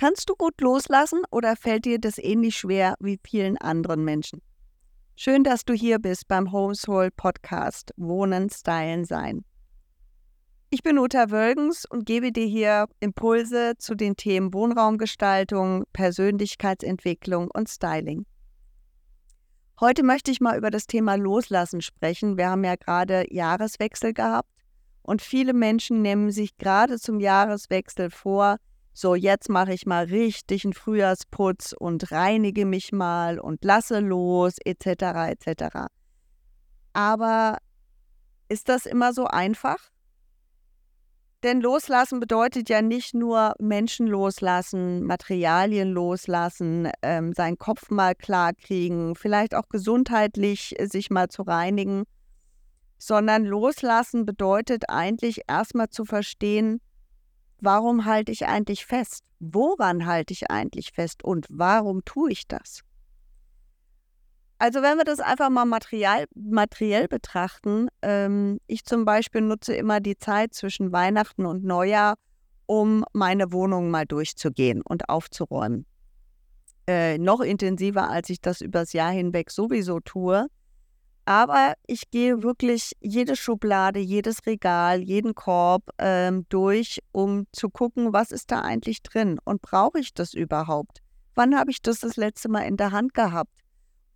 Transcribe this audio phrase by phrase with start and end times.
[0.00, 4.40] Kannst du gut loslassen oder fällt dir das ähnlich schwer wie vielen anderen Menschen?
[5.16, 9.44] Schön, dass du hier bist beim Homesoul Podcast Wohnen, Stylen, Sein.
[10.70, 17.68] Ich bin Uta Wölgens und gebe dir hier Impulse zu den Themen Wohnraumgestaltung, Persönlichkeitsentwicklung und
[17.68, 18.24] Styling.
[19.80, 22.38] Heute möchte ich mal über das Thema Loslassen sprechen.
[22.38, 24.48] Wir haben ja gerade Jahreswechsel gehabt
[25.02, 28.58] und viele Menschen nehmen sich gerade zum Jahreswechsel vor,
[28.98, 34.56] so jetzt mache ich mal richtig einen Frühjahrsputz und reinige mich mal und lasse los,
[34.64, 35.28] etc.
[35.28, 35.86] etc.
[36.94, 37.58] Aber
[38.48, 39.78] ist das immer so einfach?
[41.44, 48.52] Denn loslassen bedeutet ja nicht nur Menschen loslassen, Materialien loslassen, ähm, seinen Kopf mal klar
[48.52, 52.02] kriegen, vielleicht auch gesundheitlich sich mal zu reinigen,
[52.98, 56.80] sondern loslassen bedeutet eigentlich erstmal zu verstehen,
[57.60, 59.24] warum halte ich eigentlich fest?
[59.40, 62.82] Woran halte ich eigentlich fest und warum tue ich das?
[64.58, 70.00] Also wenn wir das einfach mal material, materiell betrachten, ähm, ich zum Beispiel nutze immer
[70.00, 72.16] die Zeit zwischen Weihnachten und Neujahr,
[72.66, 75.86] um meine Wohnung mal durchzugehen und aufzuräumen.
[76.88, 80.48] Äh, noch intensiver, als ich das übers Jahr hinweg sowieso tue.
[81.28, 88.14] Aber ich gehe wirklich jede Schublade, jedes Regal, jeden Korb ähm, durch, um zu gucken,
[88.14, 91.02] was ist da eigentlich drin und brauche ich das überhaupt?
[91.34, 93.52] Wann habe ich das das letzte Mal in der Hand gehabt?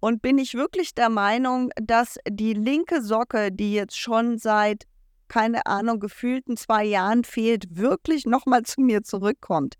[0.01, 4.85] Und bin ich wirklich der Meinung, dass die linke Socke, die jetzt schon seit,
[5.29, 9.75] keine Ahnung, gefühlten zwei Jahren fehlt, wirklich nochmal zu mir zurückkommt?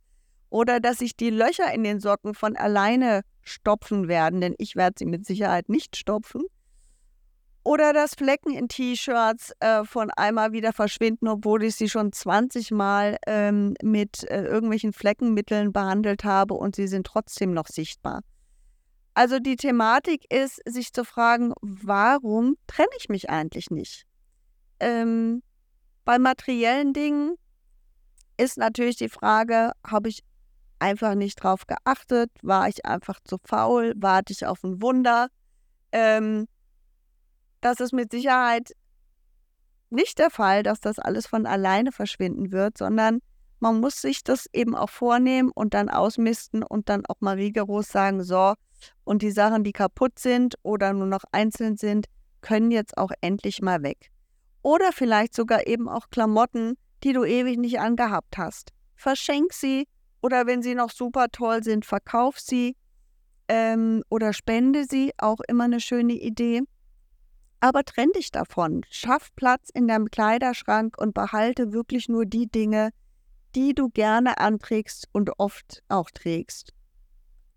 [0.51, 4.97] Oder dass sich die Löcher in den Socken von alleine stopfen werden, denn ich werde
[4.99, 6.43] sie mit Sicherheit nicht stopfen
[7.65, 12.71] oder dass Flecken in T-Shirts äh, von einmal wieder verschwinden, obwohl ich sie schon 20
[12.73, 18.23] Mal ähm, mit äh, irgendwelchen Fleckenmitteln behandelt habe und sie sind trotzdem noch sichtbar.
[19.15, 24.05] Also die Thematik ist, sich zu fragen, warum trenne ich mich eigentlich nicht?
[24.81, 25.43] Ähm,
[26.05, 27.37] bei materiellen Dingen
[28.39, 30.25] ist natürlich die Frage, habe ich
[30.79, 32.31] einfach nicht drauf geachtet?
[32.43, 33.95] War ich einfach zu faul?
[33.97, 35.29] Warte ich auf ein Wunder?
[35.93, 36.49] Ähm,
[37.63, 38.73] das ist mit Sicherheit
[39.89, 43.21] nicht der Fall, dass das alles von alleine verschwinden wird, sondern
[43.61, 47.89] man muss sich das eben auch vornehmen und dann ausmisten und dann auch mal rigoros
[47.89, 48.55] sagen, so,
[49.05, 52.07] und die Sachen, die kaputt sind oder nur noch einzeln sind,
[52.41, 54.11] können jetzt auch endlich mal weg.
[54.63, 58.71] Oder vielleicht sogar eben auch Klamotten, die du ewig nicht angehabt hast.
[58.97, 59.87] Verschenk sie
[60.23, 62.77] oder wenn sie noch super toll sind, verkauf sie
[63.49, 66.63] ähm, oder spende sie, auch immer eine schöne Idee.
[67.63, 68.85] Aber trenn dich davon.
[68.91, 72.91] Schaff Platz in deinem Kleiderschrank und behalte wirklich nur die Dinge,
[73.55, 76.73] die du gerne anträgst und oft auch trägst.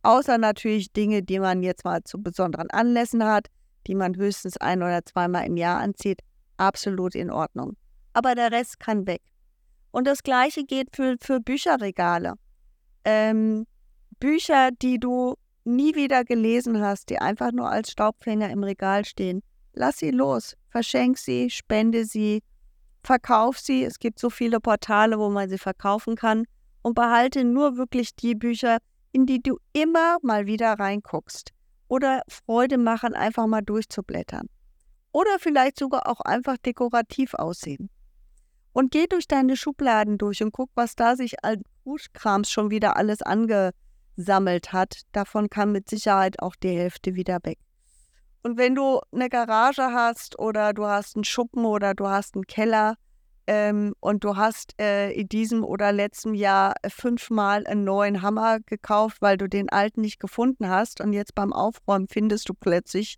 [0.03, 3.47] Außer natürlich Dinge, die man jetzt mal zu besonderen Anlässen hat,
[3.88, 6.22] die man höchstens ein oder zweimal im Jahr anzieht.
[6.57, 7.75] Absolut in Ordnung.
[8.13, 9.23] Aber der Rest kann weg.
[9.89, 12.35] Und das Gleiche geht für, für Bücherregale.
[13.05, 13.66] Ähm,
[14.19, 15.33] Bücher, die du
[15.63, 19.41] nie wieder gelesen hast, die einfach nur als Staubfänger im Regal stehen
[19.75, 22.41] lass sie los, verschenk sie, spende sie,
[23.03, 23.84] verkauf sie.
[23.84, 26.46] Es gibt so viele Portale, wo man sie verkaufen kann
[26.81, 28.78] und behalte nur wirklich die Bücher,
[29.12, 31.52] in die du immer mal wieder reinguckst
[31.88, 34.47] oder Freude machen, einfach mal durchzublättern.
[35.12, 37.90] Oder vielleicht sogar auch einfach dekorativ aussehen.
[38.74, 42.97] Und geh durch deine Schubladen durch und guck, was da sich als Buchkrams schon wieder
[42.97, 45.03] alles angesammelt hat.
[45.14, 47.58] Davon kann mit Sicherheit auch die Hälfte wieder weg.
[48.45, 52.45] Und wenn du eine Garage hast oder du hast einen Schuppen oder du hast einen
[52.45, 52.95] Keller
[53.47, 59.19] ähm, und du hast äh, in diesem oder letzten Jahr fünfmal einen neuen Hammer gekauft,
[59.19, 63.16] weil du den alten nicht gefunden hast und jetzt beim Aufräumen findest du plötzlich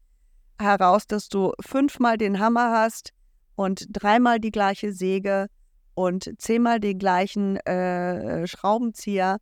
[0.61, 3.11] heraus, dass du fünfmal den Hammer hast
[3.57, 5.47] und dreimal die gleiche Säge
[5.93, 9.39] und zehnmal den gleichen äh, Schraubenzieher,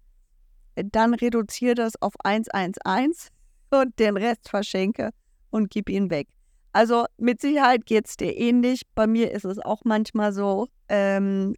[0.73, 3.29] dann reduziere das auf 111
[3.69, 5.11] und den Rest verschenke
[5.55, 6.27] und gib ihn weg.
[6.73, 8.81] Also mit Sicherheit geht es dir ähnlich.
[8.93, 10.67] Bei mir ist es auch manchmal so.
[10.89, 11.55] Ähm,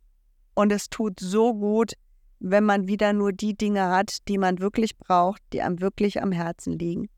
[0.54, 1.94] und es tut so gut,
[2.40, 6.32] wenn man wieder nur die Dinge hat, die man wirklich braucht, die einem wirklich am
[6.32, 7.10] Herzen liegen.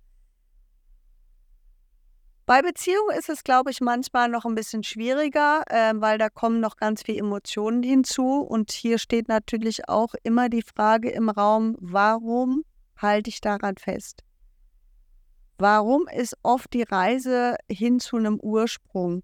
[2.45, 6.61] Bei Beziehungen ist es, glaube ich, manchmal noch ein bisschen schwieriger, äh, weil da kommen
[6.61, 8.39] noch ganz viele Emotionen hinzu.
[8.39, 12.63] Und hier steht natürlich auch immer die Frage im Raum, warum
[12.95, 14.23] halte ich daran fest?
[15.59, 19.23] Warum ist oft die Reise hin zu einem Ursprung?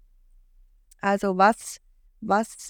[1.00, 1.78] Also was,
[2.20, 2.68] was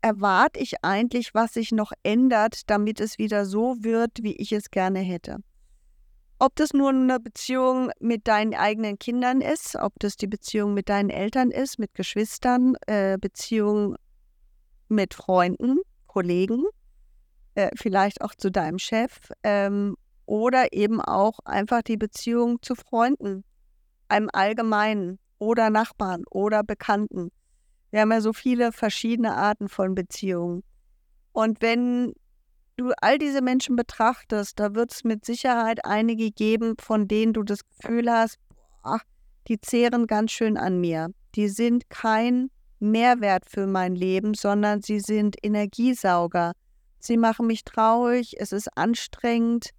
[0.00, 4.70] erwarte ich eigentlich, was sich noch ändert, damit es wieder so wird, wie ich es
[4.70, 5.38] gerne hätte?
[6.38, 10.88] Ob das nur eine Beziehung mit deinen eigenen Kindern ist, ob das die Beziehung mit
[10.88, 13.96] deinen Eltern ist, mit Geschwistern, äh, Beziehung
[14.88, 16.62] mit Freunden, Kollegen,
[17.56, 23.44] äh, vielleicht auch zu deinem Chef ähm, oder eben auch einfach die Beziehung zu Freunden,
[24.08, 27.30] einem Allgemeinen oder Nachbarn oder Bekannten.
[27.90, 30.62] Wir haben ja so viele verschiedene Arten von Beziehungen.
[31.32, 32.14] Und wenn
[32.76, 37.42] du all diese Menschen betrachtest, da wird es mit Sicherheit einige geben, von denen du
[37.42, 38.38] das Gefühl hast,
[38.82, 39.02] ach,
[39.48, 41.10] die zehren ganz schön an mir.
[41.34, 42.50] Die sind kein
[42.80, 46.52] Mehrwert für mein Leben, sondern sie sind Energiesauger.
[46.98, 49.70] Sie machen mich traurig, es ist anstrengend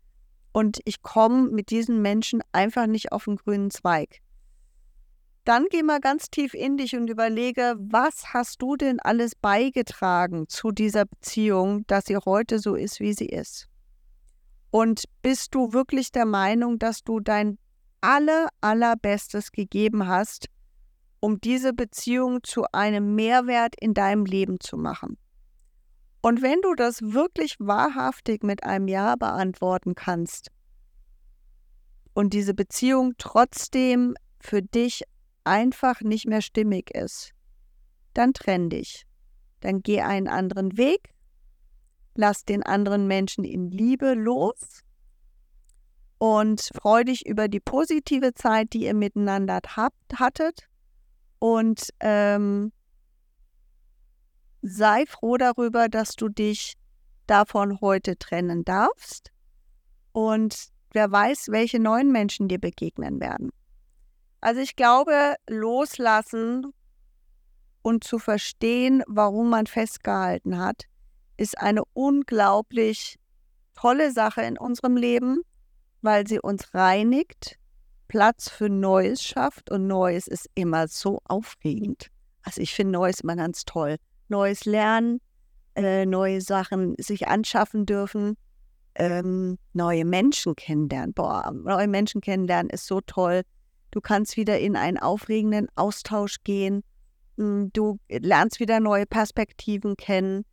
[0.55, 4.21] und ich komme mit diesen Menschen einfach nicht auf den grünen Zweig.
[5.43, 10.47] Dann geh mal ganz tief in dich und überlege, was hast du denn alles beigetragen
[10.47, 13.67] zu dieser Beziehung, dass sie heute so ist, wie sie ist?
[14.71, 17.57] Und bist du wirklich der Meinung, dass du dein
[17.99, 20.47] aller, allerbestes gegeben hast,
[21.19, 25.17] um diese Beziehung zu einem Mehrwert in deinem Leben zu machen?
[26.25, 30.49] Und wenn du das wirklich wahrhaftig mit einem Ja beantworten kannst
[32.15, 35.03] und diese Beziehung trotzdem für dich
[35.43, 37.29] einfach nicht mehr stimmig ist,
[38.15, 39.05] dann trenn dich.
[39.59, 41.13] Dann geh einen anderen Weg,
[42.15, 44.81] lass den anderen Menschen in Liebe los
[46.17, 50.67] und freu dich über die positive Zeit, die ihr miteinander habt, hattet
[51.37, 52.71] und ähm,
[54.67, 56.73] sei froh darüber, dass du dich
[57.27, 59.31] davon heute trennen darfst
[60.11, 63.51] und wer weiß, welche neuen Menschen dir begegnen werden.
[64.41, 66.73] Also ich glaube, loslassen
[67.81, 70.83] und zu verstehen, warum man festgehalten hat,
[71.37, 73.17] ist eine unglaublich
[73.75, 75.41] tolle Sache in unserem Leben,
[76.01, 77.57] weil sie uns reinigt,
[78.07, 82.09] Platz für Neues schafft und Neues ist immer so aufregend.
[82.43, 83.97] Also ich finde Neues immer ganz toll.
[84.27, 85.21] Neues lernen,
[85.75, 88.37] äh, neue Sachen sich anschaffen dürfen,
[88.95, 91.13] ähm, neue Menschen kennenlernen.
[91.13, 93.41] Boah, neue Menschen kennenlernen ist so toll.
[93.91, 96.83] Du kannst wieder in einen aufregenden Austausch gehen.
[97.37, 100.45] Hm, du lernst wieder neue Perspektiven kennen.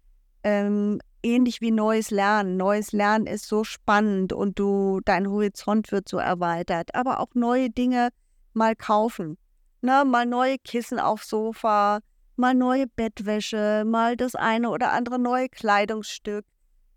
[0.45, 2.57] Ähm, ähnlich wie neues Lernen.
[2.57, 6.95] Neues Lernen ist so spannend und du, dein Horizont wird so erweitert.
[6.95, 8.09] Aber auch neue Dinge
[8.53, 9.39] mal kaufen.
[9.81, 12.01] Ne, mal neue Kissen aufs Sofa,
[12.43, 16.45] mal neue Bettwäsche, mal das eine oder andere neue Kleidungsstück,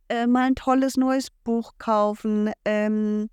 [0.09, 2.51] äh, mal ein tolles neues Buch kaufen.
[2.65, 3.29] Ähm,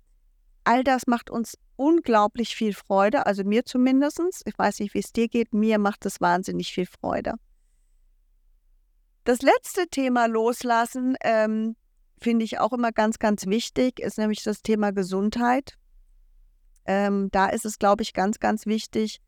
[0.63, 4.21] all das macht uns unglaublich viel Freude, also mir zumindest.
[4.45, 7.33] Ich weiß nicht, wie es dir geht, mir macht es wahnsinnig viel Freude.
[9.23, 11.75] Das letzte Thema loslassen ähm,
[12.19, 15.77] finde ich auch immer ganz, ganz wichtig, ist nämlich das Thema Gesundheit.
[16.85, 19.19] Ähm, da ist es, glaube ich, ganz, ganz wichtig,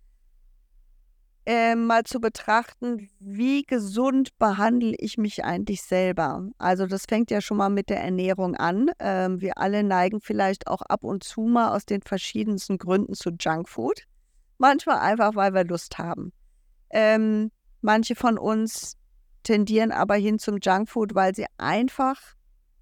[1.45, 6.49] äh, mal zu betrachten, wie gesund behandle ich mich eigentlich selber.
[6.57, 8.89] Also das fängt ja schon mal mit der Ernährung an.
[8.99, 13.31] Ähm, wir alle neigen vielleicht auch ab und zu mal aus den verschiedensten Gründen zu
[13.39, 14.03] Junkfood.
[14.57, 16.33] Manchmal einfach, weil wir Lust haben.
[16.89, 17.51] Ähm,
[17.81, 18.97] manche von uns
[19.43, 22.19] tendieren aber hin zum Junkfood, weil sie einfach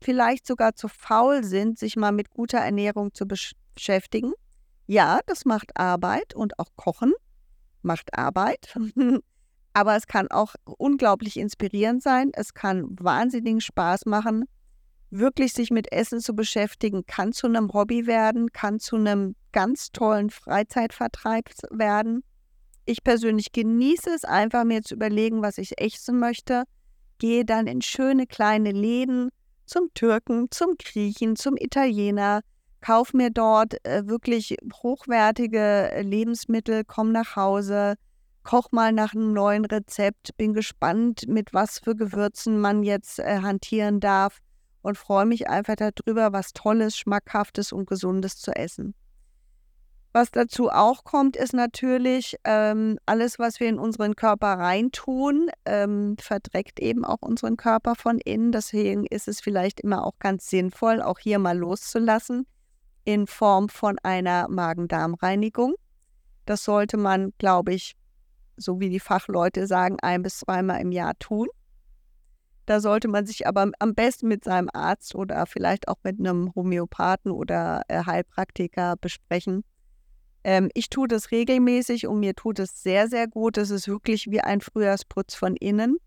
[0.01, 4.34] vielleicht sogar zu faul sind, sich mal mit guter Ernährung zu beschäftigen.
[4.86, 7.13] Ja, das macht Arbeit und auch Kochen
[7.84, 8.78] macht Arbeit.
[9.74, 12.30] Aber es kann auch unglaublich inspirierend sein.
[12.34, 14.46] Es kann wahnsinnigen Spaß machen.
[15.10, 19.92] Wirklich sich mit Essen zu beschäftigen, kann zu einem Hobby werden, kann zu einem ganz
[19.92, 22.24] tollen Freizeitvertreib werden.
[22.86, 26.63] Ich persönlich genieße es einfach, mir zu überlegen, was ich essen möchte.
[27.18, 29.30] Gehe dann in schöne kleine Läden
[29.66, 32.42] zum Türken, zum Griechen, zum Italiener,
[32.84, 35.58] kauf mir dort äh, wirklich hochwertige
[35.92, 37.96] äh, Lebensmittel, komm nach Hause,
[38.44, 43.40] koch mal nach einem neuen Rezept, bin gespannt, mit was für Gewürzen man jetzt äh,
[43.42, 44.40] hantieren darf
[44.82, 48.94] und freue mich einfach darüber, was Tolles, Schmackhaftes und Gesundes zu essen.
[50.12, 56.18] Was dazu auch kommt, ist natürlich, ähm, alles, was wir in unseren Körper reintun, ähm,
[56.20, 58.52] verdreckt eben auch unseren Körper von innen.
[58.52, 62.46] Deswegen ist es vielleicht immer auch ganz sinnvoll, auch hier mal loszulassen
[63.05, 65.75] in Form von einer Magen-Darm-Reinigung.
[66.45, 67.95] Das sollte man, glaube ich,
[68.57, 71.48] so wie die Fachleute sagen, ein bis zweimal im Jahr tun.
[72.65, 76.53] Da sollte man sich aber am besten mit seinem Arzt oder vielleicht auch mit einem
[76.55, 79.63] Homöopathen oder äh, Heilpraktiker besprechen.
[80.45, 83.57] Ähm, ich tue das regelmäßig und mir tut es sehr, sehr gut.
[83.57, 85.98] Es ist wirklich wie ein Frühjahrsputz von innen.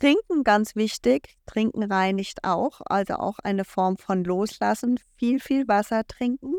[0.00, 1.36] Trinken ganz wichtig.
[1.46, 4.98] Trinken reinigt auch, also auch eine Form von Loslassen.
[5.16, 6.54] Viel, viel Wasser trinken.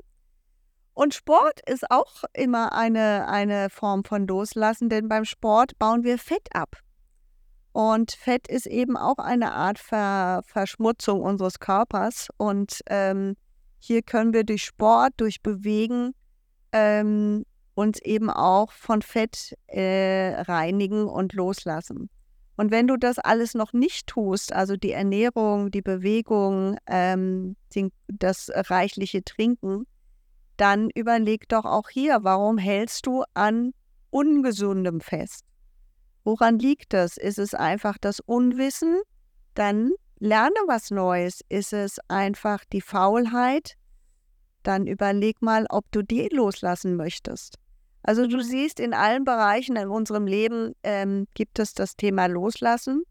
[0.93, 6.19] Und Sport ist auch immer eine, eine Form von Loslassen, denn beim Sport bauen wir
[6.19, 6.77] Fett ab.
[7.71, 12.27] Und Fett ist eben auch eine Art Ver Verschmutzung unseres Körpers.
[12.38, 13.36] Und ähm,
[13.79, 16.13] hier können wir durch Sport, durch Bewegen
[16.74, 22.10] ähm, uns eben auch von Fett äh, reinigen und loslassen.
[22.58, 27.55] Und wenn du das alles noch nicht tust, also die Ernährung, die Bewegung, ähm,
[28.08, 29.88] das reichliche Trinken,
[30.58, 33.74] dann überleg doch auch hier, warum hältst du an
[34.12, 35.46] ungesundem fest?
[36.24, 37.17] Woran liegt das?
[37.17, 39.01] Ist es einfach das Unwissen?
[39.55, 41.41] Dann lerne was Neues.
[41.50, 43.75] Ist es einfach die Faulheit?
[44.62, 47.58] Dann überleg mal, ob du die loslassen möchtest.
[48.03, 53.03] Also du siehst, in allen Bereichen in unserem Leben ähm, gibt es das Thema Loslassen,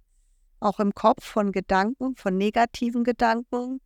[0.59, 3.81] auch im Kopf von Gedanken, von negativen Gedanken.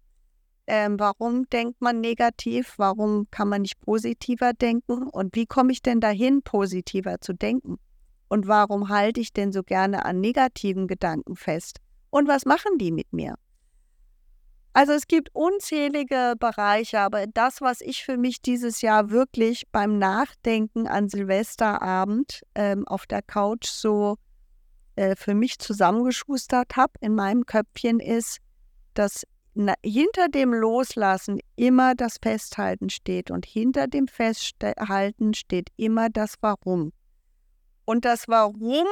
[0.67, 2.75] Ähm, warum denkt man negativ?
[2.79, 5.09] Warum kann man nicht positiver denken?
[5.09, 7.77] Und wie komme ich denn dahin, positiver zu denken?
[8.29, 11.81] Und warum halte ich denn so gerne an negativen Gedanken fest?
[12.09, 13.35] Und was machen die mit mir?
[14.77, 19.99] Also es gibt unzählige Bereiche, aber das, was ich für mich dieses Jahr wirklich beim
[19.99, 24.17] Nachdenken an Silvesterabend ähm, auf der Couch so
[24.97, 28.39] äh, für mich zusammengeschustert habe in meinem Köpfchen ist,
[28.95, 29.23] dass
[29.85, 36.93] hinter dem Loslassen immer das Festhalten steht und hinter dem Festhalten steht immer das Warum.
[37.85, 38.87] Und das Warum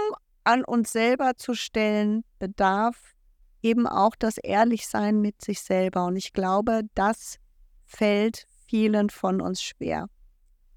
[0.45, 3.15] an uns selber zu stellen, bedarf
[3.63, 6.07] eben auch das Ehrlichsein mit sich selber.
[6.07, 7.37] Und ich glaube, das
[7.85, 10.07] fällt vielen von uns schwer.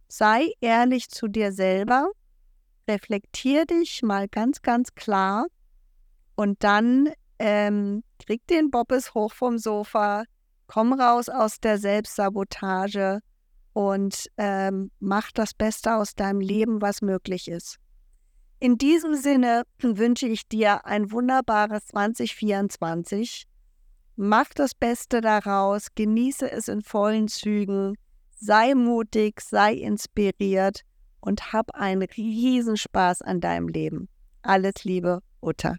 [0.07, 2.09] Sei ehrlich zu dir selber,
[2.87, 5.47] reflektier dich mal ganz, ganz klar
[6.35, 10.23] und dann ähm, krieg den Bobbes hoch vom Sofa,
[10.67, 13.19] komm raus aus der Selbstsabotage
[13.73, 17.77] und ähm, mach das Beste aus deinem Leben, was möglich ist.
[18.65, 23.45] In diesem Sinne wünsche ich dir ein wunderbares 2024.
[24.15, 27.95] Mach das Beste daraus, genieße es in vollen Zügen,
[28.31, 30.81] sei mutig, sei inspiriert
[31.21, 34.09] und hab einen Riesenspaß an deinem Leben.
[34.41, 35.75] Alles Liebe, Uta.